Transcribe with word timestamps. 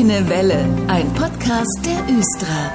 Grüne 0.00 0.30
Welle, 0.30 0.66
ein 0.88 1.12
Podcast 1.12 1.84
der 1.84 2.16
Östra. 2.16 2.72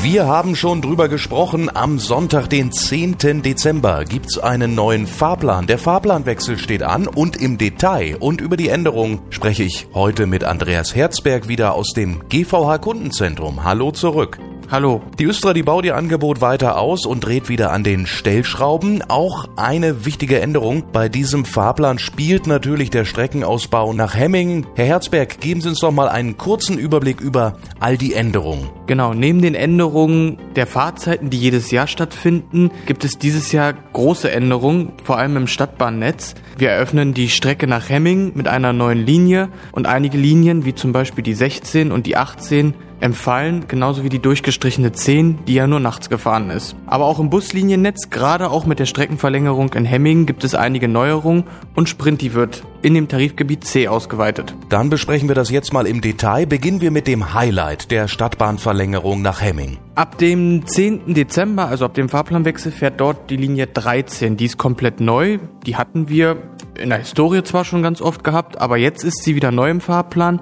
Wir 0.00 0.26
haben 0.26 0.56
schon 0.56 0.80
drüber 0.80 1.06
gesprochen. 1.06 1.68
Am 1.74 1.98
Sonntag, 1.98 2.48
den 2.48 2.72
10. 2.72 3.42
Dezember, 3.42 4.06
gibt's 4.06 4.38
einen 4.38 4.74
neuen 4.74 5.06
Fahrplan. 5.06 5.66
Der 5.66 5.76
Fahrplanwechsel 5.76 6.56
steht 6.56 6.82
an 6.82 7.08
und 7.08 7.36
im 7.36 7.58
Detail 7.58 8.16
und 8.20 8.40
über 8.40 8.56
die 8.56 8.70
Änderung 8.70 9.20
spreche 9.28 9.64
ich 9.64 9.86
heute 9.92 10.24
mit 10.24 10.44
Andreas 10.44 10.94
Herzberg 10.94 11.46
wieder 11.46 11.74
aus 11.74 11.92
dem 11.94 12.26
GVH 12.30 12.78
Kundenzentrum. 12.78 13.64
Hallo 13.64 13.90
zurück. 13.90 14.38
Hallo. 14.70 15.00
Die 15.18 15.24
Östra, 15.24 15.54
die 15.54 15.62
baut 15.62 15.86
ihr 15.86 15.96
Angebot 15.96 16.42
weiter 16.42 16.76
aus 16.76 17.06
und 17.06 17.24
dreht 17.24 17.48
wieder 17.48 17.72
an 17.72 17.84
den 17.84 18.06
Stellschrauben. 18.06 19.02
Auch 19.08 19.48
eine 19.56 20.04
wichtige 20.04 20.40
Änderung 20.40 20.84
bei 20.92 21.08
diesem 21.08 21.46
Fahrplan 21.46 21.98
spielt 21.98 22.46
natürlich 22.46 22.90
der 22.90 23.06
Streckenausbau 23.06 23.94
nach 23.94 24.14
Hemmingen. 24.14 24.66
Herr 24.76 24.84
Herzberg, 24.84 25.40
geben 25.40 25.62
Sie 25.62 25.70
uns 25.70 25.80
doch 25.80 25.90
mal 25.90 26.10
einen 26.10 26.36
kurzen 26.36 26.76
Überblick 26.76 27.22
über 27.22 27.56
all 27.80 27.96
die 27.96 28.12
Änderungen. 28.12 28.68
Genau, 28.86 29.14
neben 29.14 29.40
den 29.40 29.54
Änderungen 29.54 30.36
der 30.54 30.66
Fahrzeiten, 30.66 31.30
die 31.30 31.38
jedes 31.38 31.70
Jahr 31.70 31.86
stattfinden, 31.86 32.70
gibt 32.84 33.06
es 33.06 33.16
dieses 33.16 33.52
Jahr 33.52 33.72
große 33.72 34.30
Änderungen, 34.30 34.92
vor 35.02 35.16
allem 35.16 35.38
im 35.38 35.46
Stadtbahnnetz. 35.46 36.34
Wir 36.58 36.72
eröffnen 36.72 37.14
die 37.14 37.30
Strecke 37.30 37.66
nach 37.66 37.88
Hemmingen 37.88 38.32
mit 38.34 38.48
einer 38.48 38.74
neuen 38.74 38.98
Linie 38.98 39.48
und 39.72 39.86
einige 39.86 40.18
Linien, 40.18 40.66
wie 40.66 40.74
zum 40.74 40.92
Beispiel 40.92 41.24
die 41.24 41.34
16 41.34 41.90
und 41.90 42.04
die 42.04 42.18
18, 42.18 42.74
empfallen, 43.00 43.66
genauso 43.68 44.04
wie 44.04 44.08
die 44.08 44.18
durchgestrichene 44.18 44.92
10, 44.92 45.44
die 45.46 45.54
ja 45.54 45.66
nur 45.66 45.80
nachts 45.80 46.08
gefahren 46.08 46.50
ist. 46.50 46.76
Aber 46.86 47.06
auch 47.06 47.18
im 47.18 47.30
Busliniennetz, 47.30 48.10
gerade 48.10 48.50
auch 48.50 48.66
mit 48.66 48.78
der 48.78 48.86
Streckenverlängerung 48.86 49.72
in 49.74 49.84
Hemmingen, 49.84 50.26
gibt 50.26 50.44
es 50.44 50.54
einige 50.54 50.88
Neuerungen 50.88 51.44
und 51.74 51.88
Sprinti 51.88 52.34
wird 52.34 52.64
in 52.82 52.94
dem 52.94 53.08
Tarifgebiet 53.08 53.64
C 53.64 53.88
ausgeweitet. 53.88 54.54
Dann 54.68 54.90
besprechen 54.90 55.28
wir 55.28 55.34
das 55.34 55.50
jetzt 55.50 55.72
mal 55.72 55.86
im 55.86 56.00
Detail. 56.00 56.46
Beginnen 56.46 56.80
wir 56.80 56.90
mit 56.90 57.06
dem 57.06 57.34
Highlight 57.34 57.90
der 57.90 58.08
Stadtbahnverlängerung 58.08 59.22
nach 59.22 59.40
Hemming. 59.40 59.78
Ab 59.94 60.18
dem 60.18 60.66
10. 60.66 61.14
Dezember, 61.14 61.66
also 61.66 61.84
ab 61.84 61.94
dem 61.94 62.08
Fahrplanwechsel, 62.08 62.70
fährt 62.70 63.00
dort 63.00 63.30
die 63.30 63.36
Linie 63.36 63.66
13. 63.66 64.36
Die 64.36 64.44
ist 64.44 64.58
komplett 64.58 65.00
neu. 65.00 65.38
Die 65.66 65.76
hatten 65.76 66.08
wir 66.08 66.36
in 66.78 66.90
der 66.90 66.98
Historie 66.98 67.42
zwar 67.42 67.64
schon 67.64 67.82
ganz 67.82 68.00
oft 68.00 68.22
gehabt, 68.22 68.60
aber 68.60 68.76
jetzt 68.76 69.02
ist 69.02 69.24
sie 69.24 69.34
wieder 69.34 69.50
neu 69.50 69.70
im 69.70 69.80
Fahrplan. 69.80 70.40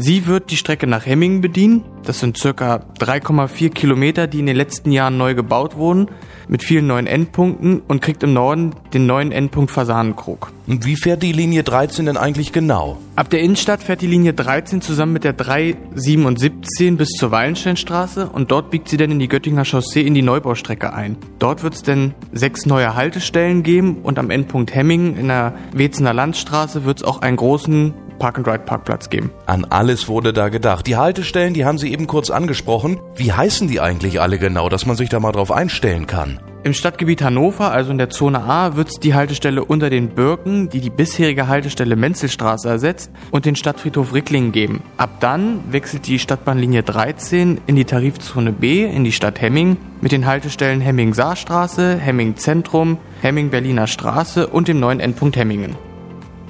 Sie 0.00 0.28
wird 0.28 0.52
die 0.52 0.56
Strecke 0.56 0.86
nach 0.86 1.06
Hemmingen 1.06 1.40
bedienen. 1.40 1.82
Das 2.04 2.20
sind 2.20 2.38
circa 2.38 2.84
3,4 3.00 3.70
Kilometer, 3.70 4.28
die 4.28 4.38
in 4.38 4.46
den 4.46 4.54
letzten 4.54 4.92
Jahren 4.92 5.18
neu 5.18 5.34
gebaut 5.34 5.74
wurden, 5.74 6.06
mit 6.46 6.62
vielen 6.62 6.86
neuen 6.86 7.08
Endpunkten 7.08 7.80
und 7.80 8.00
kriegt 8.00 8.22
im 8.22 8.32
Norden 8.32 8.76
den 8.94 9.06
neuen 9.06 9.32
Endpunkt 9.32 9.72
Fasanenkrog. 9.72 10.52
Und 10.68 10.86
wie 10.86 10.94
fährt 10.94 11.24
die 11.24 11.32
Linie 11.32 11.64
13 11.64 12.06
denn 12.06 12.16
eigentlich 12.16 12.52
genau? 12.52 12.98
Ab 13.16 13.28
der 13.30 13.40
Innenstadt 13.40 13.82
fährt 13.82 14.00
die 14.00 14.06
Linie 14.06 14.34
13 14.34 14.82
zusammen 14.82 15.14
mit 15.14 15.24
der 15.24 15.32
377 15.32 16.96
bis 16.96 17.08
zur 17.18 17.32
Wallensteinstraße 17.32 18.28
und 18.28 18.52
dort 18.52 18.70
biegt 18.70 18.88
sie 18.88 18.98
dann 18.98 19.10
in 19.10 19.18
die 19.18 19.26
Göttinger 19.26 19.64
Chaussee 19.64 20.02
in 20.02 20.14
die 20.14 20.22
Neubaustrecke 20.22 20.92
ein. 20.92 21.16
Dort 21.40 21.64
wird 21.64 21.74
es 21.74 21.82
dann 21.82 22.14
sechs 22.32 22.66
neue 22.66 22.94
Haltestellen 22.94 23.64
geben 23.64 23.96
und 24.04 24.20
am 24.20 24.30
Endpunkt 24.30 24.72
Hemmingen 24.72 25.16
in 25.16 25.26
der 25.26 25.54
Wezener 25.72 26.14
Landstraße 26.14 26.84
wird 26.84 26.98
es 26.98 27.04
auch 27.04 27.20
einen 27.20 27.36
großen 27.36 27.94
Park-and-Ride-Parkplatz 28.18 29.10
geben. 29.10 29.30
An 29.46 29.64
alles 29.64 30.08
wurde 30.08 30.32
da 30.32 30.48
gedacht. 30.48 30.86
Die 30.86 30.96
Haltestellen, 30.96 31.54
die 31.54 31.64
haben 31.64 31.78
Sie 31.78 31.92
eben 31.92 32.06
kurz 32.06 32.30
angesprochen. 32.30 33.00
Wie 33.14 33.32
heißen 33.32 33.68
die 33.68 33.80
eigentlich 33.80 34.20
alle 34.20 34.38
genau, 34.38 34.68
dass 34.68 34.86
man 34.86 34.96
sich 34.96 35.08
da 35.08 35.20
mal 35.20 35.32
drauf 35.32 35.52
einstellen 35.52 36.06
kann? 36.06 36.40
Im 36.64 36.74
Stadtgebiet 36.74 37.22
Hannover, 37.22 37.70
also 37.70 37.92
in 37.92 37.98
der 37.98 38.10
Zone 38.10 38.42
A, 38.42 38.74
wird 38.74 38.88
es 38.88 38.94
die 38.96 39.14
Haltestelle 39.14 39.64
unter 39.64 39.90
den 39.90 40.08
Birken, 40.08 40.68
die 40.68 40.80
die 40.80 40.90
bisherige 40.90 41.46
Haltestelle 41.46 41.94
Menzelstraße 41.94 42.68
ersetzt, 42.68 43.10
und 43.30 43.46
den 43.46 43.54
Stadtfriedhof 43.54 44.12
Ricklingen 44.12 44.50
geben. 44.50 44.82
Ab 44.96 45.20
dann 45.20 45.60
wechselt 45.70 46.08
die 46.08 46.18
Stadtbahnlinie 46.18 46.82
13 46.82 47.60
in 47.66 47.76
die 47.76 47.84
Tarifzone 47.84 48.52
B, 48.52 48.84
in 48.84 49.04
die 49.04 49.12
Stadt 49.12 49.40
Hemming, 49.40 49.76
mit 50.00 50.10
den 50.10 50.26
Haltestellen 50.26 50.80
Hemming-Saarstraße, 50.80 51.96
Hemming-Zentrum, 51.96 52.98
Hemming-Berliner 53.22 53.86
Straße 53.86 54.48
und 54.48 54.66
dem 54.66 54.80
neuen 54.80 54.98
Endpunkt 54.98 55.36
Hemmingen. 55.36 55.87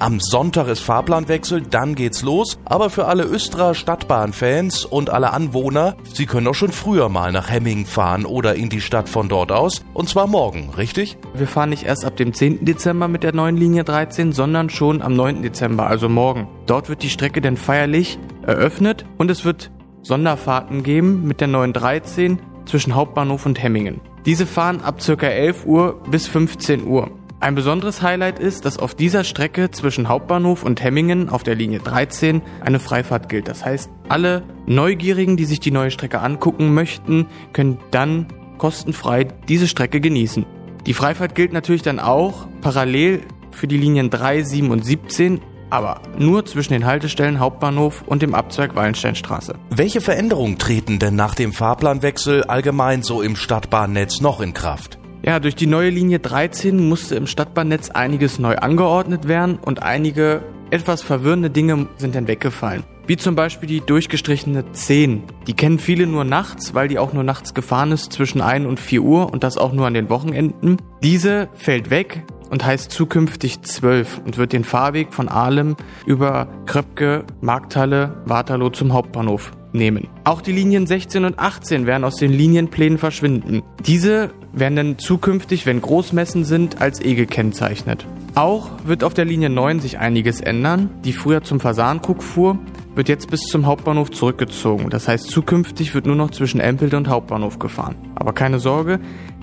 Am 0.01 0.21
Sonntag 0.21 0.69
ist 0.69 0.79
Fahrplanwechsel, 0.79 1.61
dann 1.61 1.93
geht's 1.93 2.21
los. 2.21 2.57
Aber 2.63 2.89
für 2.89 3.07
alle 3.07 3.25
Östra 3.25 3.73
Stadtbahnfans 3.73 4.85
und 4.85 5.09
alle 5.09 5.33
Anwohner, 5.33 5.97
sie 6.13 6.25
können 6.25 6.47
auch 6.47 6.55
schon 6.55 6.71
früher 6.71 7.09
mal 7.09 7.33
nach 7.33 7.49
Hemming 7.49 7.85
fahren 7.85 8.25
oder 8.25 8.55
in 8.55 8.69
die 8.69 8.79
Stadt 8.79 9.09
von 9.09 9.27
dort 9.27 9.51
aus. 9.51 9.83
Und 9.93 10.07
zwar 10.07 10.27
morgen, 10.27 10.69
richtig? 10.77 11.17
Wir 11.33 11.47
fahren 11.47 11.71
nicht 11.71 11.83
erst 11.83 12.05
ab 12.05 12.15
dem 12.15 12.33
10. 12.33 12.63
Dezember 12.63 13.09
mit 13.09 13.23
der 13.23 13.35
neuen 13.35 13.57
Linie 13.57 13.83
13, 13.83 14.31
sondern 14.31 14.69
schon 14.69 15.01
am 15.01 15.17
9. 15.17 15.41
Dezember, 15.41 15.87
also 15.87 16.07
morgen. 16.07 16.47
Dort 16.65 16.87
wird 16.87 17.03
die 17.03 17.09
Strecke 17.09 17.41
dann 17.41 17.57
feierlich 17.57 18.19
eröffnet 18.47 19.03
und 19.17 19.29
es 19.29 19.43
wird 19.43 19.69
Sonderfahrten 20.01 20.81
geben 20.81 21.27
mit 21.27 21.41
der 21.41 21.49
neuen 21.49 21.73
13 21.73 22.39
zwischen 22.63 22.95
Hauptbahnhof 22.95 23.45
und 23.45 23.61
Hemmingen. 23.61 23.99
Diese 24.25 24.45
fahren 24.45 24.79
ab 24.79 25.01
ca. 25.05 25.27
11 25.27 25.65
Uhr 25.65 26.01
bis 26.09 26.25
15 26.27 26.87
Uhr. 26.87 27.18
Ein 27.41 27.55
besonderes 27.55 28.01
Highlight 28.01 28.37
ist, 28.39 28.65
dass 28.65 28.77
auf 28.77 28.95
dieser 28.95 29.23
Strecke 29.23 29.71
zwischen 29.71 30.09
Hauptbahnhof 30.09 30.63
und 30.63 30.83
Hemmingen 30.83 31.29
auf 31.29 31.43
der 31.43 31.55
Linie 31.55 31.79
13 31.79 32.41
eine 32.59 32.79
Freifahrt 32.79 33.29
gilt. 33.29 33.47
Das 33.47 33.63
heißt, 33.63 33.89
alle 34.09 34.43
Neugierigen, 34.65 35.37
die 35.37 35.45
sich 35.45 35.61
die 35.61 35.71
neue 35.71 35.89
Strecke 35.89 36.19
angucken 36.19 36.73
möchten, 36.73 37.27
können 37.53 37.77
dann 37.91 38.27
kostenfrei 38.57 39.23
diese 39.23 39.69
Strecke 39.69 40.01
genießen. 40.01 40.45
Die 40.85 40.93
Freifahrt 40.93 41.33
gilt 41.33 41.53
natürlich 41.53 41.81
dann 41.81 42.01
auch 42.01 42.45
parallel 42.59 43.21
für 43.51 43.67
die 43.67 43.77
Linien 43.77 44.09
3, 44.09 44.43
7 44.43 44.69
und 44.69 44.83
17, 44.83 45.39
aber 45.69 46.01
nur 46.17 46.45
zwischen 46.45 46.73
den 46.73 46.85
Haltestellen 46.85 47.39
Hauptbahnhof 47.39 48.03
und 48.05 48.21
dem 48.21 48.35
Abzweig 48.35 48.75
Wallensteinstraße. 48.75 49.55
Welche 49.69 50.01
Veränderungen 50.01 50.57
treten 50.57 50.99
denn 50.99 51.15
nach 51.15 51.35
dem 51.35 51.53
Fahrplanwechsel 51.53 52.43
allgemein 52.43 53.01
so 53.01 53.21
im 53.21 53.37
Stadtbahnnetz 53.37 54.19
noch 54.19 54.41
in 54.41 54.53
Kraft? 54.53 54.98
Ja, 55.29 55.39
durch 55.39 55.53
die 55.53 55.67
neue 55.67 55.91
Linie 55.91 56.17
13 56.17 56.89
musste 56.89 57.13
im 57.13 57.27
Stadtbahnnetz 57.27 57.91
einiges 57.91 58.39
neu 58.39 58.55
angeordnet 58.55 59.27
werden 59.27 59.59
und 59.63 59.83
einige 59.83 60.41
etwas 60.71 61.03
verwirrende 61.03 61.51
Dinge 61.51 61.85
sind 61.97 62.15
dann 62.15 62.27
weggefallen. 62.27 62.83
Wie 63.05 63.15
zum 63.15 63.35
Beispiel 63.35 63.69
die 63.69 63.81
durchgestrichene 63.81 64.71
10. 64.71 65.21
Die 65.45 65.53
kennen 65.53 65.77
viele 65.77 66.07
nur 66.07 66.23
nachts, 66.23 66.73
weil 66.73 66.87
die 66.87 66.97
auch 66.97 67.13
nur 67.13 67.23
nachts 67.23 67.53
gefahren 67.53 67.91
ist 67.91 68.11
zwischen 68.11 68.41
1 68.41 68.65
und 68.65 68.79
4 68.79 69.03
Uhr 69.03 69.31
und 69.31 69.43
das 69.43 69.59
auch 69.59 69.71
nur 69.71 69.85
an 69.85 69.93
den 69.93 70.09
Wochenenden. 70.09 70.77
Diese 71.03 71.47
fällt 71.53 71.91
weg 71.91 72.23
und 72.49 72.65
heißt 72.65 72.89
zukünftig 72.89 73.61
12 73.61 74.21
und 74.25 74.39
wird 74.39 74.51
den 74.51 74.63
Fahrweg 74.63 75.13
von 75.13 75.29
Ahlem 75.29 75.75
über 76.07 76.47
Kröpke, 76.65 77.23
Markthalle, 77.39 78.19
Waterloo 78.25 78.71
zum 78.71 78.93
Hauptbahnhof 78.93 79.51
nehmen. 79.73 80.07
Auch 80.23 80.41
die 80.41 80.53
Linien 80.53 80.87
16 80.87 81.25
und 81.25 81.37
18 81.37 81.85
werden 81.85 82.03
aus 82.03 82.15
den 82.15 82.31
Linienplänen 82.31 82.97
verschwinden. 82.97 83.61
Diese 83.85 84.31
werden 84.53 84.75
dann 84.75 84.97
zukünftig, 84.97 85.65
wenn 85.65 85.81
Großmessen 85.81 86.43
sind, 86.43 86.81
als 86.81 87.03
E 87.03 87.15
gekennzeichnet. 87.15 88.05
Auch 88.35 88.69
wird 88.85 89.03
auf 89.03 89.13
der 89.13 89.25
Linie 89.25 89.49
9 89.49 89.79
sich 89.79 89.99
einiges 89.99 90.41
ändern. 90.41 90.89
Die 91.03 91.13
früher 91.13 91.43
zum 91.43 91.59
Fasankrug 91.59 92.23
fuhr, 92.23 92.57
wird 92.95 93.09
jetzt 93.09 93.29
bis 93.29 93.41
zum 93.41 93.65
Hauptbahnhof 93.65 94.11
zurückgezogen. 94.11 94.89
Das 94.89 95.07
heißt, 95.07 95.29
zukünftig 95.29 95.93
wird 95.93 96.05
nur 96.05 96.15
noch 96.15 96.31
zwischen 96.31 96.59
Empelde 96.59 96.97
und 96.97 97.07
Hauptbahnhof 97.07 97.59
gefahren. 97.59 97.95
Aber 98.15 98.33
keine 98.33 98.59
Sorge, 98.59 98.99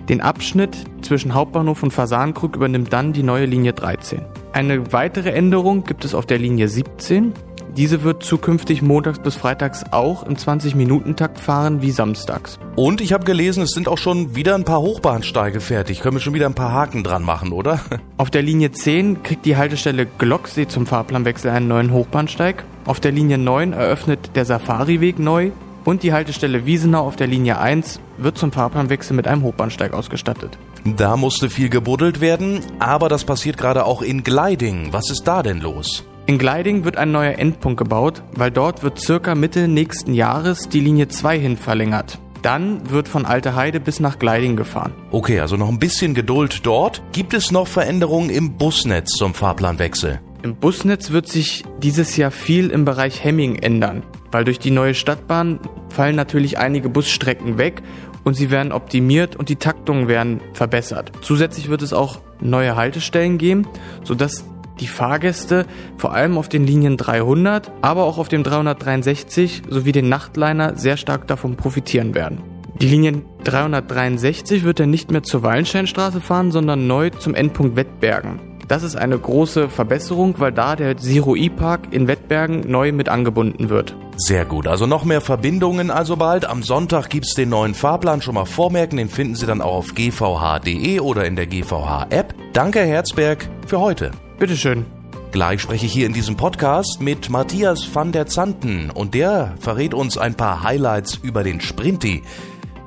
den 0.08 0.20
Abschnitt 0.20 0.76
zwischen 1.02 1.34
Hauptbahnhof 1.34 1.82
und 1.82 1.92
Fasankrug 1.92 2.54
übernimmt 2.56 2.92
dann 2.92 3.12
die 3.12 3.22
neue 3.22 3.46
Linie 3.46 3.72
13. 3.72 4.20
Eine 4.52 4.92
weitere 4.92 5.30
Änderung 5.30 5.84
gibt 5.84 6.04
es 6.04 6.14
auf 6.14 6.26
der 6.26 6.38
Linie 6.38 6.68
17. 6.68 7.32
Diese 7.76 8.02
wird 8.02 8.22
zukünftig 8.22 8.80
montags 8.80 9.18
bis 9.18 9.34
freitags 9.34 9.84
auch 9.90 10.22
im 10.22 10.36
20-Minuten-Takt 10.36 11.38
fahren 11.38 11.82
wie 11.82 11.90
samstags. 11.90 12.58
Und 12.74 13.02
ich 13.02 13.12
habe 13.12 13.26
gelesen, 13.26 13.62
es 13.62 13.72
sind 13.72 13.86
auch 13.86 13.98
schon 13.98 14.34
wieder 14.34 14.54
ein 14.54 14.64
paar 14.64 14.80
Hochbahnsteige 14.80 15.60
fertig. 15.60 16.00
Können 16.00 16.16
wir 16.16 16.22
schon 16.22 16.32
wieder 16.32 16.46
ein 16.46 16.54
paar 16.54 16.72
Haken 16.72 17.04
dran 17.04 17.22
machen, 17.22 17.52
oder? 17.52 17.78
Auf 18.16 18.30
der 18.30 18.40
Linie 18.40 18.72
10 18.72 19.22
kriegt 19.22 19.44
die 19.44 19.58
Haltestelle 19.58 20.06
Glocksee 20.06 20.66
zum 20.66 20.86
Fahrplanwechsel 20.86 21.50
einen 21.50 21.68
neuen 21.68 21.92
Hochbahnsteig. 21.92 22.64
Auf 22.86 22.98
der 22.98 23.12
Linie 23.12 23.36
9 23.36 23.74
eröffnet 23.74 24.30
der 24.36 24.46
Safariweg 24.46 25.18
neu. 25.18 25.50
Und 25.84 26.02
die 26.02 26.14
Haltestelle 26.14 26.64
Wiesenau 26.64 27.06
auf 27.06 27.16
der 27.16 27.26
Linie 27.26 27.58
1 27.58 28.00
wird 28.16 28.38
zum 28.38 28.52
Fahrplanwechsel 28.52 29.14
mit 29.14 29.28
einem 29.28 29.42
Hochbahnsteig 29.42 29.92
ausgestattet. 29.92 30.56
Da 30.84 31.18
musste 31.18 31.50
viel 31.50 31.68
gebuddelt 31.68 32.22
werden, 32.22 32.60
aber 32.78 33.10
das 33.10 33.24
passiert 33.24 33.58
gerade 33.58 33.84
auch 33.84 34.00
in 34.00 34.24
Gleiding. 34.24 34.94
Was 34.94 35.10
ist 35.10 35.24
da 35.24 35.42
denn 35.42 35.60
los? 35.60 36.04
In 36.28 36.38
Gleiding 36.38 36.84
wird 36.84 36.96
ein 36.96 37.12
neuer 37.12 37.38
Endpunkt 37.38 37.78
gebaut, 37.78 38.24
weil 38.34 38.50
dort 38.50 38.82
wird 38.82 38.98
circa 38.98 39.36
Mitte 39.36 39.68
nächsten 39.68 40.12
Jahres 40.12 40.68
die 40.68 40.80
Linie 40.80 41.06
2 41.06 41.38
hin 41.38 41.56
verlängert. 41.56 42.18
Dann 42.42 42.90
wird 42.90 43.06
von 43.06 43.24
Alte 43.24 43.54
Heide 43.54 43.78
bis 43.78 44.00
nach 44.00 44.18
Gleiding 44.18 44.56
gefahren. 44.56 44.92
Okay, 45.12 45.38
also 45.38 45.56
noch 45.56 45.68
ein 45.68 45.78
bisschen 45.78 46.14
Geduld 46.14 46.66
dort. 46.66 47.00
Gibt 47.12 47.32
es 47.32 47.52
noch 47.52 47.68
Veränderungen 47.68 48.30
im 48.30 48.56
Busnetz 48.56 49.12
zum 49.12 49.34
Fahrplanwechsel? 49.34 50.20
Im 50.42 50.56
Busnetz 50.56 51.12
wird 51.12 51.28
sich 51.28 51.64
dieses 51.78 52.16
Jahr 52.16 52.32
viel 52.32 52.70
im 52.70 52.84
Bereich 52.84 53.22
Hemming 53.22 53.54
ändern, 53.54 54.02
weil 54.32 54.42
durch 54.42 54.58
die 54.58 54.72
neue 54.72 54.94
Stadtbahn 54.94 55.60
fallen 55.90 56.16
natürlich 56.16 56.58
einige 56.58 56.88
Busstrecken 56.88 57.56
weg 57.56 57.82
und 58.24 58.34
sie 58.34 58.50
werden 58.50 58.72
optimiert 58.72 59.36
und 59.36 59.48
die 59.48 59.56
Taktungen 59.56 60.08
werden 60.08 60.40
verbessert. 60.54 61.12
Zusätzlich 61.20 61.68
wird 61.68 61.82
es 61.82 61.92
auch 61.92 62.18
neue 62.40 62.74
Haltestellen 62.74 63.38
geben, 63.38 63.68
sodass 64.02 64.44
die 64.80 64.86
Fahrgäste 64.86 65.66
vor 65.96 66.12
allem 66.12 66.38
auf 66.38 66.48
den 66.48 66.66
Linien 66.66 66.96
300, 66.96 67.70
aber 67.82 68.04
auch 68.04 68.18
auf 68.18 68.28
dem 68.28 68.42
363 68.42 69.62
sowie 69.68 69.92
den 69.92 70.08
Nachtliner 70.08 70.76
sehr 70.76 70.96
stark 70.96 71.26
davon 71.26 71.56
profitieren 71.56 72.14
werden. 72.14 72.42
Die 72.80 72.88
Linie 72.88 73.22
363 73.44 74.64
wird 74.64 74.80
dann 74.80 74.90
nicht 74.90 75.10
mehr 75.10 75.22
zur 75.22 75.42
Wallensteinstraße 75.42 76.20
fahren, 76.20 76.50
sondern 76.50 76.86
neu 76.86 77.08
zum 77.10 77.34
Endpunkt 77.34 77.74
Wettbergen. 77.74 78.38
Das 78.68 78.82
ist 78.82 78.96
eine 78.96 79.16
große 79.16 79.68
Verbesserung, 79.68 80.34
weil 80.38 80.52
da 80.52 80.74
der 80.74 80.96
Zero 80.96 81.36
E-Park 81.36 81.92
in 81.92 82.08
Wettbergen 82.08 82.68
neu 82.68 82.90
mit 82.92 83.08
angebunden 83.08 83.70
wird. 83.70 83.96
Sehr 84.16 84.44
gut, 84.44 84.66
also 84.66 84.86
noch 84.86 85.04
mehr 85.04 85.20
Verbindungen 85.20 85.90
also 85.90 86.16
bald. 86.16 86.44
Am 86.44 86.62
Sonntag 86.62 87.08
gibt's 87.08 87.34
den 87.34 87.48
neuen 87.48 87.74
Fahrplan, 87.74 88.22
schon 88.22 88.34
mal 88.34 88.44
vormerken, 88.44 88.98
den 88.98 89.08
finden 89.08 89.36
Sie 89.36 89.46
dann 89.46 89.60
auch 89.60 89.76
auf 89.76 89.94
gvh.de 89.94 91.00
oder 91.00 91.24
in 91.24 91.36
der 91.36 91.46
GVH-App. 91.46 92.34
Danke, 92.52 92.80
Herzberg, 92.80 93.48
für 93.66 93.80
heute. 93.80 94.10
Bitteschön. 94.38 94.84
Gleich 95.32 95.62
spreche 95.62 95.86
ich 95.86 95.92
hier 95.92 96.06
in 96.06 96.12
diesem 96.12 96.36
Podcast 96.36 97.00
mit 97.00 97.30
Matthias 97.30 97.94
van 97.94 98.12
der 98.12 98.26
Zanten 98.26 98.90
und 98.90 99.14
der 99.14 99.54
verrät 99.58 99.94
uns 99.94 100.18
ein 100.18 100.34
paar 100.34 100.62
Highlights 100.62 101.16
über 101.22 101.42
den 101.42 101.60
Sprinti. 101.60 102.22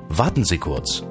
Warten 0.08 0.44
Sie 0.44 0.58
kurz. 0.58 1.04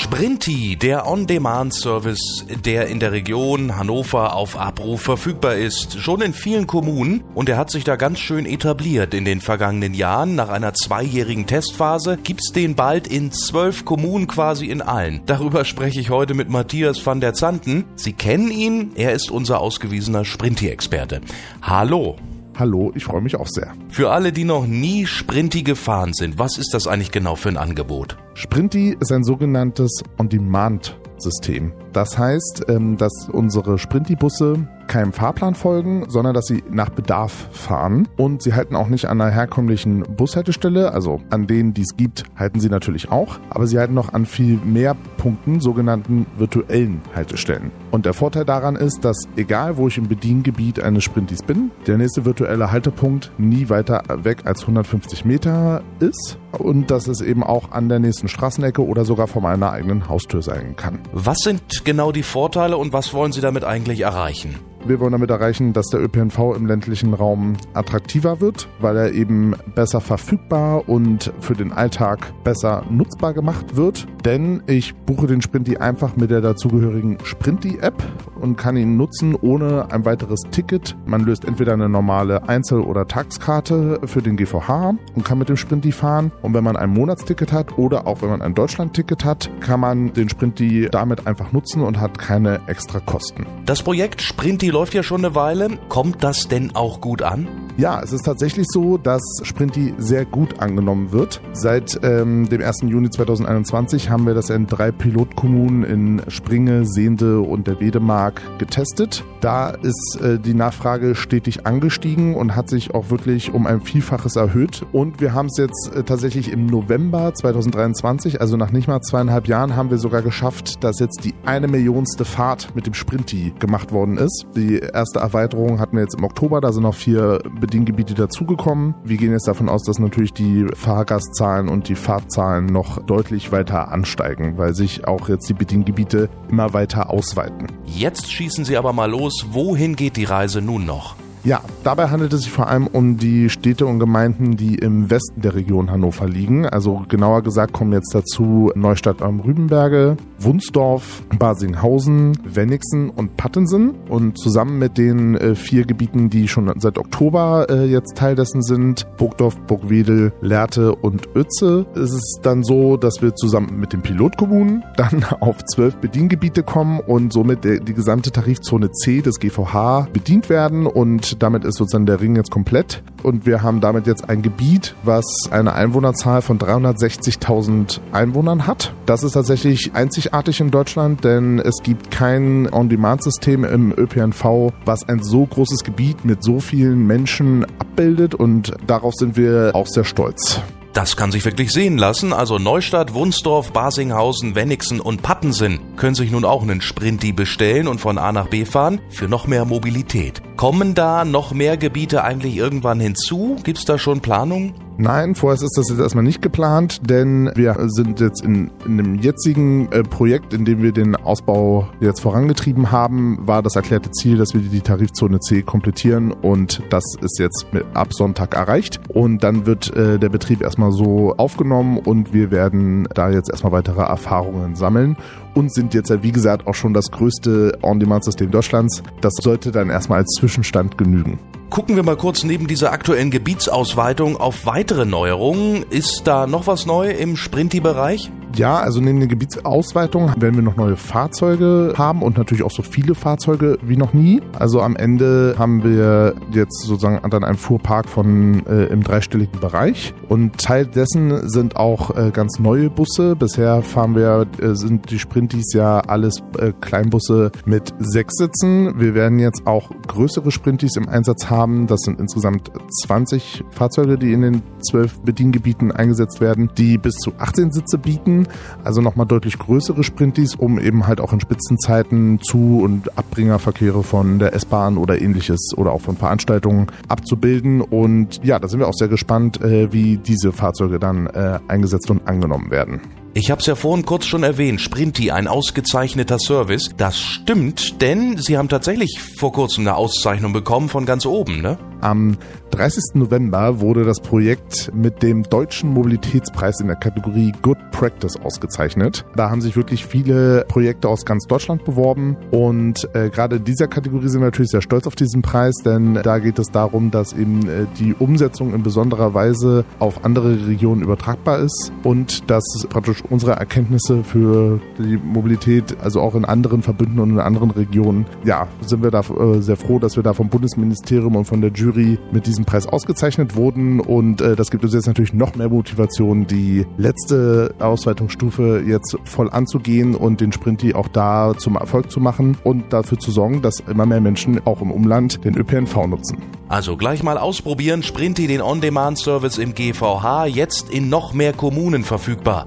Sprinti, 0.00 0.76
der 0.76 1.08
On-Demand-Service, 1.08 2.46
der 2.64 2.86
in 2.86 3.00
der 3.00 3.10
Region 3.10 3.76
Hannover 3.76 4.36
auf 4.36 4.56
Abruf 4.56 5.02
verfügbar 5.02 5.56
ist, 5.56 5.98
schon 5.98 6.20
in 6.20 6.32
vielen 6.32 6.68
Kommunen 6.68 7.24
und 7.34 7.48
er 7.48 7.56
hat 7.56 7.72
sich 7.72 7.82
da 7.82 7.96
ganz 7.96 8.20
schön 8.20 8.46
etabliert 8.46 9.12
in 9.12 9.24
den 9.24 9.40
vergangenen 9.40 9.94
Jahren. 9.94 10.36
Nach 10.36 10.50
einer 10.50 10.72
zweijährigen 10.72 11.48
Testphase 11.48 12.16
gibt's 12.16 12.52
den 12.52 12.76
bald 12.76 13.08
in 13.08 13.32
zwölf 13.32 13.84
Kommunen 13.84 14.28
quasi 14.28 14.66
in 14.66 14.82
allen. 14.82 15.22
Darüber 15.26 15.64
spreche 15.64 15.98
ich 15.98 16.10
heute 16.10 16.34
mit 16.34 16.48
Matthias 16.48 17.04
van 17.04 17.20
der 17.20 17.34
Zanten. 17.34 17.84
Sie 17.96 18.12
kennen 18.12 18.52
ihn, 18.52 18.92
er 18.94 19.14
ist 19.14 19.32
unser 19.32 19.60
ausgewiesener 19.60 20.24
Sprinti-Experte. 20.24 21.22
Hallo. 21.60 22.16
Hallo, 22.58 22.90
ich 22.96 23.04
freue 23.04 23.20
mich 23.20 23.36
auch 23.36 23.46
sehr. 23.46 23.72
Für 23.88 24.10
alle, 24.10 24.32
die 24.32 24.42
noch 24.42 24.66
nie 24.66 25.06
Sprinti 25.06 25.62
gefahren 25.62 26.12
sind, 26.12 26.40
was 26.40 26.58
ist 26.58 26.74
das 26.74 26.88
eigentlich 26.88 27.12
genau 27.12 27.36
für 27.36 27.50
ein 27.50 27.56
Angebot? 27.56 28.16
Sprinti 28.34 28.96
ist 28.98 29.12
ein 29.12 29.22
sogenanntes 29.22 30.02
On-Demand-System. 30.18 31.72
Das 31.92 32.18
heißt, 32.18 32.64
ähm, 32.66 32.96
dass 32.96 33.28
unsere 33.30 33.78
Sprinti-Busse 33.78 34.66
keinem 34.88 35.12
Fahrplan 35.12 35.54
folgen, 35.54 36.06
sondern 36.08 36.34
dass 36.34 36.46
sie 36.46 36.64
nach 36.70 36.90
Bedarf 36.90 37.48
fahren. 37.52 38.08
Und 38.16 38.42
sie 38.42 38.54
halten 38.54 38.74
auch 38.74 38.88
nicht 38.88 39.06
an 39.06 39.20
einer 39.20 39.30
herkömmlichen 39.30 40.02
Bushaltestelle, 40.16 40.92
also 40.92 41.20
an 41.30 41.46
denen, 41.46 41.74
die 41.74 41.82
es 41.82 41.96
gibt, 41.96 42.24
halten 42.36 42.60
sie 42.60 42.68
natürlich 42.68 43.10
auch, 43.10 43.38
aber 43.50 43.66
sie 43.66 43.78
halten 43.78 43.94
noch 43.94 44.12
an 44.12 44.26
viel 44.26 44.58
mehr 44.64 44.96
Punkten, 45.16 45.60
sogenannten 45.60 46.26
virtuellen 46.36 47.00
Haltestellen. 47.14 47.70
Und 47.90 48.06
der 48.06 48.14
Vorteil 48.14 48.44
daran 48.44 48.76
ist, 48.76 49.04
dass 49.04 49.28
egal 49.36 49.76
wo 49.76 49.88
ich 49.88 49.98
im 49.98 50.08
Bediengebiet 50.08 50.82
eines 50.82 51.04
Sprintis 51.04 51.42
bin, 51.42 51.70
der 51.86 51.98
nächste 51.98 52.24
virtuelle 52.24 52.72
Haltepunkt 52.72 53.30
nie 53.38 53.68
weiter 53.68 54.02
weg 54.22 54.42
als 54.44 54.62
150 54.62 55.24
Meter 55.24 55.82
ist 56.00 56.38
und 56.52 56.90
dass 56.90 57.08
es 57.08 57.20
eben 57.20 57.42
auch 57.42 57.72
an 57.72 57.88
der 57.88 57.98
nächsten 57.98 58.28
Straßenecke 58.28 58.84
oder 58.84 59.04
sogar 59.04 59.26
vor 59.26 59.42
meiner 59.42 59.70
eigenen 59.70 60.08
Haustür 60.08 60.42
sein 60.42 60.76
kann. 60.76 61.00
Was 61.12 61.38
sind 61.38 61.84
genau 61.84 62.12
die 62.12 62.22
Vorteile 62.22 62.76
und 62.76 62.92
was 62.92 63.12
wollen 63.12 63.32
Sie 63.32 63.40
damit 63.40 63.64
eigentlich 63.64 64.00
erreichen? 64.00 64.54
Wir 64.86 65.00
wollen 65.00 65.12
damit 65.12 65.30
erreichen, 65.30 65.72
dass 65.72 65.88
der 65.88 66.00
ÖPNV 66.00 66.54
im 66.56 66.66
ländlichen 66.66 67.12
Raum 67.12 67.56
attraktiver 67.74 68.40
wird, 68.40 68.68
weil 68.80 68.96
er 68.96 69.12
eben 69.12 69.54
besser 69.74 70.00
verfügbar 70.00 70.88
und 70.88 71.32
für 71.40 71.54
den 71.54 71.72
Alltag 71.72 72.32
besser 72.44 72.84
nutzbar 72.88 73.34
gemacht 73.34 73.76
wird. 73.76 74.06
Denn 74.24 74.62
ich 74.66 74.94
buche 74.94 75.26
den 75.26 75.42
Sprinti 75.42 75.76
einfach 75.78 76.16
mit 76.16 76.30
der 76.30 76.40
dazugehörigen 76.40 77.18
Sprinti-App 77.22 78.02
und 78.40 78.56
kann 78.56 78.76
ihn 78.76 78.96
nutzen 78.96 79.34
ohne 79.34 79.90
ein 79.90 80.04
weiteres 80.04 80.40
Ticket. 80.50 80.96
Man 81.06 81.22
löst 81.24 81.44
entweder 81.44 81.72
eine 81.72 81.88
normale 81.88 82.48
Einzel- 82.48 82.80
oder 82.80 83.06
Tagskarte 83.06 84.00
für 84.04 84.22
den 84.22 84.36
GVH 84.36 84.94
und 85.14 85.24
kann 85.24 85.38
mit 85.38 85.48
dem 85.48 85.56
Sprinti 85.56 85.92
fahren. 85.92 86.32
Und 86.42 86.54
wenn 86.54 86.64
man 86.64 86.76
ein 86.76 86.90
Monatsticket 86.90 87.52
hat 87.52 87.76
oder 87.78 88.06
auch 88.06 88.22
wenn 88.22 88.30
man 88.30 88.42
ein 88.42 88.54
Deutschlandticket 88.54 89.24
hat, 89.24 89.50
kann 89.60 89.80
man 89.80 90.12
den 90.12 90.28
Sprinti 90.28 90.88
damit 90.90 91.26
einfach 91.26 91.52
nutzen 91.52 91.82
und 91.82 92.00
hat 92.00 92.18
keine 92.18 92.60
extra 92.66 93.00
Kosten. 93.00 93.46
Das 93.66 93.82
Projekt 93.82 94.22
Sprinti 94.22 94.67
läuft 94.70 94.94
ja 94.94 95.02
schon 95.02 95.24
eine 95.24 95.34
Weile. 95.34 95.78
Kommt 95.88 96.22
das 96.22 96.48
denn 96.48 96.74
auch 96.74 97.00
gut 97.00 97.22
an? 97.22 97.67
Ja, 97.78 98.00
es 98.02 98.12
ist 98.12 98.24
tatsächlich 98.24 98.66
so, 98.68 98.98
dass 98.98 99.22
Sprinti 99.44 99.94
sehr 99.98 100.24
gut 100.24 100.58
angenommen 100.58 101.12
wird. 101.12 101.40
Seit 101.52 102.00
ähm, 102.02 102.48
dem 102.48 102.60
1. 102.60 102.80
Juni 102.88 103.08
2021 103.08 104.10
haben 104.10 104.26
wir 104.26 104.34
das 104.34 104.50
in 104.50 104.66
drei 104.66 104.90
Pilotkommunen 104.90 105.84
in 105.84 106.22
Springe, 106.26 106.84
Sehnde 106.86 107.38
und 107.38 107.68
der 107.68 107.78
Wedemark 107.78 108.42
getestet. 108.58 109.22
Da 109.40 109.70
ist 109.70 110.18
äh, 110.20 110.40
die 110.40 110.54
Nachfrage 110.54 111.14
stetig 111.14 111.68
angestiegen 111.68 112.34
und 112.34 112.56
hat 112.56 112.68
sich 112.68 112.96
auch 112.96 113.10
wirklich 113.10 113.54
um 113.54 113.64
ein 113.68 113.80
Vielfaches 113.80 114.34
erhöht. 114.34 114.84
Und 114.90 115.20
wir 115.20 115.32
haben 115.32 115.46
es 115.46 115.58
jetzt 115.58 115.92
äh, 115.94 116.02
tatsächlich 116.02 116.50
im 116.50 116.66
November 116.66 117.32
2023, 117.32 118.40
also 118.40 118.56
nach 118.56 118.72
nicht 118.72 118.88
mal 118.88 119.02
zweieinhalb 119.02 119.46
Jahren, 119.46 119.76
haben 119.76 119.90
wir 119.90 119.98
sogar 119.98 120.22
geschafft, 120.22 120.82
dass 120.82 120.98
jetzt 120.98 121.24
die 121.24 121.34
eine 121.44 121.68
Millionste 121.68 122.24
Fahrt 122.24 122.74
mit 122.74 122.86
dem 122.88 122.94
Sprinti 122.94 123.54
gemacht 123.60 123.92
worden 123.92 124.18
ist. 124.18 124.46
Die 124.56 124.80
erste 124.80 125.20
Erweiterung 125.20 125.78
hatten 125.78 125.94
wir 125.94 126.02
jetzt 126.02 126.16
im 126.16 126.24
Oktober, 126.24 126.60
da 126.60 126.72
sind 126.72 126.82
noch 126.82 126.96
vier 126.96 127.38
Bediengebiete 127.68 128.14
dazugekommen. 128.14 128.94
Wir 129.04 129.18
gehen 129.18 129.32
jetzt 129.32 129.46
davon 129.46 129.68
aus, 129.68 129.82
dass 129.82 129.98
natürlich 129.98 130.32
die 130.32 130.66
Fahrgastzahlen 130.74 131.68
und 131.68 131.90
die 131.90 131.96
Fahrtzahlen 131.96 132.64
noch 132.64 133.02
deutlich 133.04 133.52
weiter 133.52 133.92
ansteigen, 133.92 134.56
weil 134.56 134.74
sich 134.74 135.06
auch 135.06 135.28
jetzt 135.28 135.50
die 135.50 135.52
Bediengebiete 135.52 136.30
immer 136.48 136.72
weiter 136.72 137.10
ausweiten. 137.10 137.66
Jetzt 137.84 138.32
schießen 138.32 138.64
Sie 138.64 138.78
aber 138.78 138.94
mal 138.94 139.10
los. 139.10 139.48
Wohin 139.50 139.96
geht 139.96 140.16
die 140.16 140.24
Reise 140.24 140.62
nun 140.62 140.86
noch? 140.86 141.14
Ja, 141.44 141.60
dabei 141.84 142.08
handelt 142.08 142.32
es 142.32 142.42
sich 142.42 142.50
vor 142.50 142.68
allem 142.68 142.86
um 142.86 143.18
die 143.18 143.48
Städte 143.50 143.86
und 143.86 143.98
Gemeinden, 143.98 144.56
die 144.56 144.74
im 144.76 145.10
Westen 145.10 145.42
der 145.42 145.54
Region 145.54 145.90
Hannover 145.90 146.26
liegen. 146.26 146.66
Also 146.66 147.04
genauer 147.06 147.42
gesagt 147.42 147.72
kommen 147.72 147.92
jetzt 147.92 148.14
dazu 148.14 148.72
Neustadt 148.74 149.20
am 149.20 149.40
Rübenberge, 149.40 150.16
Wunsdorf, 150.40 151.22
Basinghausen, 151.38 152.38
Wenigsen 152.44 153.10
und 153.10 153.36
Pattensen. 153.36 153.94
Und 154.08 154.38
zusammen 154.38 154.78
mit 154.78 154.98
den 154.98 155.34
äh, 155.36 155.54
vier 155.54 155.84
Gebieten, 155.84 156.30
die 156.30 156.48
schon 156.48 156.72
seit 156.78 156.98
Oktober 156.98 157.66
äh, 157.68 157.86
jetzt 157.86 158.16
Teil 158.16 158.34
dessen 158.34 158.62
sind, 158.62 159.06
Burgdorf, 159.16 159.56
Burgwedel, 159.66 160.32
Lehrte 160.40 160.94
und 160.94 161.34
Uetze, 161.34 161.86
ist 161.94 162.12
es 162.12 162.38
dann 162.42 162.62
so, 162.62 162.96
dass 162.96 163.22
wir 163.22 163.34
zusammen 163.34 163.78
mit 163.78 163.92
den 163.92 164.02
Pilotkommunen 164.02 164.84
dann 164.96 165.24
auf 165.40 165.64
zwölf 165.64 165.96
Bediengebiete 165.96 166.62
kommen 166.62 167.00
und 167.00 167.32
somit 167.32 167.64
der, 167.64 167.80
die 167.80 167.94
gesamte 167.94 168.30
Tarifzone 168.30 168.90
C 168.92 169.20
des 169.20 169.38
GVH 169.40 170.08
bedient 170.12 170.48
werden 170.48 170.86
und 170.86 171.42
damit 171.42 171.64
ist 171.64 171.76
sozusagen 171.76 172.06
der 172.06 172.20
Ring 172.20 172.36
jetzt 172.36 172.50
komplett. 172.50 173.02
Und 173.22 173.46
wir 173.46 173.62
haben 173.62 173.80
damit 173.80 174.06
jetzt 174.06 174.28
ein 174.28 174.42
Gebiet, 174.42 174.94
was 175.02 175.24
eine 175.50 175.74
Einwohnerzahl 175.74 176.42
von 176.42 176.58
360.000 176.58 178.00
Einwohnern 178.12 178.66
hat. 178.66 178.94
Das 179.06 179.22
ist 179.22 179.32
tatsächlich 179.32 179.94
einzigartig 180.28 180.60
in 180.60 180.70
Deutschland, 180.70 181.24
denn 181.24 181.58
es 181.58 181.82
gibt 181.82 182.10
kein 182.10 182.72
On-Demand-System 182.72 183.64
im 183.64 183.92
ÖPNV, 183.96 184.72
was 184.84 185.08
ein 185.08 185.22
so 185.22 185.44
großes 185.46 185.84
Gebiet 185.84 186.24
mit 186.24 186.42
so 186.42 186.60
vielen 186.60 187.06
Menschen 187.06 187.64
abbildet. 187.78 188.34
Und 188.34 188.72
darauf 188.86 189.14
sind 189.14 189.36
wir 189.36 189.70
auch 189.74 189.86
sehr 189.86 190.04
stolz. 190.04 190.60
Das 190.92 191.16
kann 191.16 191.30
sich 191.30 191.44
wirklich 191.44 191.70
sehen 191.70 191.98
lassen. 191.98 192.32
Also 192.32 192.58
Neustadt, 192.58 193.14
Wunsdorf, 193.14 193.72
Basinghausen, 193.72 194.54
Wenigsen 194.54 195.00
und 195.00 195.22
Pattensen 195.22 195.78
können 195.96 196.14
sich 196.14 196.30
nun 196.30 196.44
auch 196.44 196.62
einen 196.62 196.80
Sprinti 196.80 197.32
bestellen 197.32 197.86
und 197.86 198.00
von 198.00 198.18
A 198.18 198.32
nach 198.32 198.48
B 198.48 198.64
fahren 198.64 199.00
für 199.10 199.28
noch 199.28 199.46
mehr 199.46 199.64
Mobilität. 199.64 200.42
Kommen 200.56 200.94
da 200.94 201.24
noch 201.24 201.52
mehr 201.52 201.76
Gebiete 201.76 202.24
eigentlich 202.24 202.56
irgendwann 202.56 203.00
hinzu? 203.00 203.56
Gibt's 203.62 203.84
da 203.84 203.98
schon 203.98 204.20
Planungen? 204.20 204.74
Nein, 205.00 205.36
vorerst 205.36 205.62
ist 205.62 205.78
das 205.78 205.90
jetzt 205.90 206.00
erstmal 206.00 206.24
nicht 206.24 206.42
geplant, 206.42 207.08
denn 207.08 207.52
wir 207.54 207.76
sind 207.86 208.18
jetzt 208.18 208.42
in, 208.42 208.68
in 208.84 208.96
dem 208.96 209.14
jetzigen 209.14 209.92
äh, 209.92 210.02
Projekt, 210.02 210.52
in 210.52 210.64
dem 210.64 210.82
wir 210.82 210.90
den 210.90 211.14
Ausbau 211.14 211.88
jetzt 212.00 212.20
vorangetrieben 212.20 212.90
haben, 212.90 213.38
war 213.46 213.62
das 213.62 213.76
erklärte 213.76 214.10
Ziel, 214.10 214.38
dass 214.38 214.54
wir 214.54 214.60
die 214.60 214.80
Tarifzone 214.80 215.38
C 215.38 215.62
komplettieren 215.62 216.32
und 216.32 216.82
das 216.90 217.04
ist 217.20 217.38
jetzt 217.38 217.66
mit, 217.72 217.84
ab 217.94 218.12
Sonntag 218.12 218.56
erreicht. 218.56 218.98
Und 219.06 219.44
dann 219.44 219.66
wird 219.66 219.94
äh, 219.94 220.18
der 220.18 220.30
Betrieb 220.30 220.62
erstmal 220.62 220.90
so 220.90 221.32
aufgenommen 221.36 221.98
und 221.98 222.32
wir 222.32 222.50
werden 222.50 223.06
da 223.14 223.30
jetzt 223.30 223.50
erstmal 223.50 223.70
weitere 223.70 224.02
Erfahrungen 224.02 224.74
sammeln 224.74 225.16
und 225.54 225.72
sind 225.72 225.94
jetzt 225.94 226.10
ja 226.10 226.24
wie 226.24 226.32
gesagt 226.32 226.66
auch 226.66 226.74
schon 226.74 226.92
das 226.92 227.12
größte 227.12 227.78
On-Demand-System 227.82 228.50
Deutschlands. 228.50 229.04
Das 229.20 229.34
sollte 229.40 229.70
dann 229.70 229.90
erstmal 229.90 230.18
als 230.18 230.34
Zwischenstand 230.40 230.98
genügen. 230.98 231.38
Gucken 231.70 231.96
wir 231.96 232.02
mal 232.02 232.16
kurz 232.16 232.44
neben 232.44 232.66
dieser 232.66 232.92
aktuellen 232.92 233.30
Gebietsausweitung 233.30 234.38
auf 234.38 234.64
weitere 234.64 235.04
Neuerungen. 235.04 235.84
Ist 235.90 236.22
da 236.24 236.46
noch 236.46 236.66
was 236.66 236.86
neu 236.86 237.10
im 237.10 237.36
Sprinti-Bereich? 237.36 238.30
Ja, 238.58 238.80
also 238.80 239.00
neben 239.00 239.20
der 239.20 239.28
Gebietsausweitung 239.28 240.32
werden 240.42 240.56
wir 240.56 240.62
noch 240.64 240.74
neue 240.74 240.96
Fahrzeuge 240.96 241.94
haben 241.96 242.22
und 242.22 242.36
natürlich 242.36 242.64
auch 242.64 242.72
so 242.72 242.82
viele 242.82 243.14
Fahrzeuge 243.14 243.78
wie 243.82 243.96
noch 243.96 244.12
nie. 244.12 244.42
Also 244.58 244.82
am 244.82 244.96
Ende 244.96 245.54
haben 245.56 245.84
wir 245.84 246.34
jetzt 246.50 246.82
sozusagen 246.82 247.30
dann 247.30 247.44
einen 247.44 247.56
Fuhrpark 247.56 248.08
von 248.08 248.66
äh, 248.66 248.86
im 248.86 249.04
dreistelligen 249.04 249.60
Bereich 249.60 250.12
und 250.28 250.58
Teil 250.58 250.86
dessen 250.86 251.48
sind 251.48 251.76
auch 251.76 252.16
äh, 252.16 252.32
ganz 252.32 252.58
neue 252.58 252.90
Busse. 252.90 253.36
Bisher 253.36 253.80
fahren 253.82 254.16
wir, 254.16 254.48
äh, 254.60 254.74
sind 254.74 255.08
die 255.12 255.20
Sprintis 255.20 255.72
ja 255.72 256.00
alles 256.00 256.42
äh, 256.58 256.72
Kleinbusse 256.80 257.52
mit 257.64 257.94
sechs 258.00 258.34
Sitzen. 258.38 258.98
Wir 258.98 259.14
werden 259.14 259.38
jetzt 259.38 259.68
auch 259.68 259.92
größere 260.08 260.50
Sprintis 260.50 260.96
im 260.96 261.08
Einsatz 261.08 261.48
haben. 261.48 261.86
Das 261.86 262.00
sind 262.00 262.18
insgesamt 262.18 262.72
20 263.04 263.62
Fahrzeuge, 263.70 264.18
die 264.18 264.32
in 264.32 264.42
den 264.42 264.62
zwölf 264.80 265.20
Bediengebieten 265.20 265.92
eingesetzt 265.92 266.40
werden, 266.40 266.70
die 266.76 266.98
bis 266.98 267.14
zu 267.14 267.34
18 267.38 267.70
Sitze 267.70 267.98
bieten. 267.98 268.47
Also 268.84 269.00
nochmal 269.00 269.26
deutlich 269.26 269.58
größere 269.58 270.04
Sprintis, 270.04 270.54
um 270.54 270.78
eben 270.78 271.06
halt 271.06 271.20
auch 271.20 271.32
in 271.32 271.40
Spitzenzeiten 271.40 272.40
Zu- 272.40 272.80
und 272.82 273.16
Abbringerverkehre 273.18 274.02
von 274.02 274.38
der 274.38 274.54
S-Bahn 274.54 274.98
oder 274.98 275.20
ähnliches 275.20 275.72
oder 275.76 275.92
auch 275.92 276.00
von 276.00 276.16
Veranstaltungen 276.16 276.86
abzubilden. 277.08 277.80
Und 277.80 278.44
ja, 278.44 278.58
da 278.58 278.68
sind 278.68 278.80
wir 278.80 278.88
auch 278.88 278.94
sehr 278.94 279.08
gespannt, 279.08 279.60
äh, 279.60 279.92
wie 279.92 280.16
diese 280.16 280.52
Fahrzeuge 280.52 280.98
dann 280.98 281.26
äh, 281.26 281.58
eingesetzt 281.68 282.10
und 282.10 282.26
angenommen 282.26 282.70
werden. 282.70 283.00
Ich 283.38 283.52
habe 283.52 283.60
es 283.60 283.66
ja 283.68 283.76
vorhin 283.76 284.04
kurz 284.04 284.26
schon 284.26 284.42
erwähnt, 284.42 284.80
Sprinti, 284.80 285.30
ein 285.30 285.46
ausgezeichneter 285.46 286.40
Service. 286.40 286.90
Das 286.96 287.20
stimmt, 287.20 288.02
denn 288.02 288.36
Sie 288.36 288.58
haben 288.58 288.68
tatsächlich 288.68 289.20
vor 289.36 289.52
kurzem 289.52 289.86
eine 289.86 289.94
Auszeichnung 289.94 290.52
bekommen 290.52 290.88
von 290.88 291.06
ganz 291.06 291.24
oben, 291.24 291.62
ne? 291.62 291.78
Am 292.00 292.36
30. 292.70 293.14
November 293.14 293.80
wurde 293.80 294.04
das 294.04 294.20
Projekt 294.20 294.92
mit 294.94 295.22
dem 295.22 295.42
Deutschen 295.42 295.90
Mobilitätspreis 295.90 296.80
in 296.80 296.86
der 296.86 296.96
Kategorie 296.96 297.52
Good 297.62 297.78
Practice 297.90 298.36
ausgezeichnet. 298.36 299.24
Da 299.34 299.50
haben 299.50 299.60
sich 299.60 299.74
wirklich 299.74 300.06
viele 300.06 300.64
Projekte 300.68 301.08
aus 301.08 301.24
ganz 301.24 301.46
Deutschland 301.46 301.84
beworben 301.84 302.36
und 302.52 303.08
äh, 303.14 303.30
gerade 303.30 303.56
in 303.56 303.64
dieser 303.64 303.88
Kategorie 303.88 304.28
sind 304.28 304.40
wir 304.40 304.46
natürlich 304.46 304.70
sehr 304.70 304.82
stolz 304.82 305.06
auf 305.06 305.16
diesen 305.16 305.42
Preis, 305.42 305.74
denn 305.84 306.20
da 306.22 306.38
geht 306.38 306.58
es 306.58 306.70
darum, 306.70 307.10
dass 307.10 307.32
eben 307.32 307.68
äh, 307.68 307.86
die 307.98 308.14
Umsetzung 308.14 308.74
in 308.74 308.82
besonderer 308.82 309.34
Weise 309.34 309.84
auf 309.98 310.24
andere 310.24 310.68
Regionen 310.68 311.02
übertragbar 311.02 311.58
ist 311.58 311.92
und 312.04 312.48
dass 312.48 312.64
praktisch 312.90 313.24
unsere 313.30 313.52
Erkenntnisse 313.52 314.24
für 314.24 314.80
die 314.98 315.16
Mobilität, 315.16 315.96
also 316.02 316.20
auch 316.20 316.34
in 316.34 316.44
anderen 316.44 316.82
Verbünden 316.82 317.18
und 317.20 317.30
in 317.30 317.40
anderen 317.40 317.70
Regionen, 317.70 318.26
ja, 318.44 318.66
sind 318.80 319.02
wir 319.02 319.10
da 319.10 319.20
äh, 319.20 319.60
sehr 319.60 319.76
froh, 319.76 319.98
dass 319.98 320.16
wir 320.16 320.22
da 320.22 320.32
vom 320.32 320.48
Bundesministerium 320.48 321.36
und 321.36 321.44
von 321.44 321.60
der 321.60 321.70
Jury 321.72 322.18
mit 322.32 322.46
diesem 322.46 322.64
Preis 322.64 322.86
ausgezeichnet 322.86 323.56
wurden 323.56 324.00
und 324.00 324.40
äh, 324.40 324.56
das 324.56 324.70
gibt 324.70 324.84
uns 324.84 324.94
jetzt 324.94 325.06
natürlich 325.06 325.34
noch 325.34 325.54
mehr 325.56 325.68
Motivation, 325.68 326.46
die 326.46 326.86
letzte 326.96 327.74
Ausweitungsstufe 327.78 328.82
jetzt 328.86 329.16
voll 329.24 329.50
anzugehen 329.50 330.14
und 330.14 330.40
den 330.40 330.52
Sprinti 330.52 330.94
auch 330.94 331.08
da 331.08 331.54
zum 331.56 331.76
Erfolg 331.76 332.10
zu 332.10 332.20
machen 332.20 332.56
und 332.64 332.92
dafür 332.92 333.18
zu 333.18 333.30
sorgen, 333.30 333.62
dass 333.62 333.80
immer 333.80 334.06
mehr 334.06 334.20
Menschen 334.20 334.66
auch 334.66 334.82
im 334.82 334.90
Umland 334.90 335.44
den 335.44 335.56
ÖPNV 335.56 336.06
nutzen. 336.06 336.38
Also 336.68 336.98
gleich 336.98 337.22
mal 337.22 337.38
ausprobieren, 337.38 338.02
Sprinti 338.02 338.46
den 338.46 338.60
On-Demand-Service 338.60 339.56
im 339.56 339.74
GVH, 339.74 340.44
jetzt 340.46 340.90
in 340.90 341.08
noch 341.08 341.32
mehr 341.32 341.54
Kommunen 341.54 342.04
verfügbar. 342.04 342.66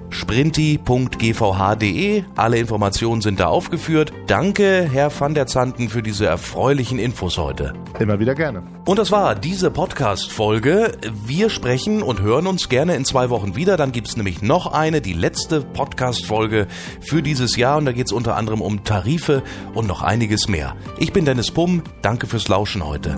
sprinti.gvh.de, 0.52 2.24
alle 2.36 2.58
Informationen 2.58 3.22
sind 3.22 3.40
da 3.40 3.48
aufgeführt. 3.48 4.12
Danke, 4.28 4.88
Herr 4.92 5.12
van 5.18 5.34
der 5.34 5.48
Zanten, 5.48 5.90
für 5.90 6.04
diese 6.04 6.26
erfreulichen 6.26 7.00
Infos 7.00 7.38
heute. 7.38 7.74
Immer 8.00 8.20
wieder 8.20 8.36
gerne. 8.36 8.64
Und 8.86 9.00
das 9.00 9.12
war 9.12 9.36
diese 9.36 9.72
Podcast-Folge. 9.72 10.92
Wir 11.26 11.50
sprechen 11.50 12.02
und 12.02 12.22
hören 12.22 12.48
uns 12.48 12.68
gerne 12.68 12.96
in 12.96 13.06
zwei 13.06 13.30
Wochen 13.30 13.56
wieder. 13.56 13.78
Dann 13.78 13.92
gibt's 13.92 14.18
nämlich 14.18 14.42
noch 14.42 14.72
eine, 14.74 15.02
die 15.02 15.14
letzte 15.14 15.62
Podcast-Folge 15.62 16.68
für 17.00 17.22
dieses 17.22 17.56
Jahr. 17.56 17.78
Und 17.78 17.86
da 17.86 17.92
geht's 17.92 18.12
unter 18.12 18.36
anderem 18.36 18.62
um 18.62 18.84
Tarife 18.84 19.44
und 19.74 19.88
noch 19.88 20.02
einiges 20.02 20.48
mehr. 20.48 20.76
Ich 20.98 21.14
bin 21.14 21.26
Dennis 21.26 21.52
Pumm. 21.52 21.84
Danke 22.02 22.28
fürs 22.28 22.48
Lauschen 22.48 22.86
heute. 22.86 23.18